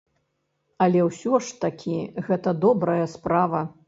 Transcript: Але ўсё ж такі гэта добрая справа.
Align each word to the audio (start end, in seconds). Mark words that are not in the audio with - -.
Але 0.85 1.03
ўсё 1.07 1.41
ж 1.47 1.59
такі 1.65 1.97
гэта 2.31 2.55
добрая 2.65 2.99
справа. 3.13 3.61